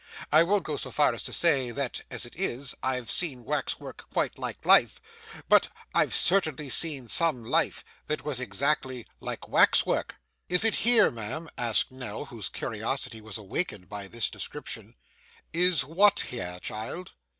I 0.31 0.41
won't 0.41 0.63
go 0.63 0.77
so 0.77 0.89
far 0.89 1.13
as 1.13 1.21
to 1.21 1.31
say, 1.31 1.69
that, 1.69 2.01
as 2.09 2.25
it 2.25 2.35
is, 2.35 2.73
I've 2.81 3.11
seen 3.11 3.43
wax 3.43 3.79
work 3.79 4.09
quite 4.11 4.39
like 4.39 4.65
life, 4.65 4.99
but 5.47 5.67
I've 5.93 6.11
certainly 6.15 6.69
seen 6.69 7.07
some 7.07 7.45
life 7.45 7.85
that 8.07 8.25
was 8.25 8.39
exactly 8.39 9.05
like 9.19 9.47
wax 9.47 9.85
work.' 9.85 10.15
'Is 10.49 10.65
it 10.65 10.73
here, 10.77 11.11
ma'am?' 11.11 11.49
asked 11.55 11.91
Nell, 11.91 12.25
whose 12.25 12.49
curiosity 12.49 13.21
was 13.21 13.37
awakened 13.37 13.89
by 13.89 14.07
this 14.07 14.31
description. 14.31 14.95
'Is 15.53 15.85
what 15.85 16.21
here, 16.21 16.57
child? 16.59 17.11